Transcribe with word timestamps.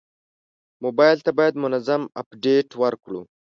موبایل 0.83 1.17
ته 1.25 1.31
باید 1.37 1.55
منظم 1.63 2.01
اپډیټ 2.21 2.69
ورکړو. 2.81 3.21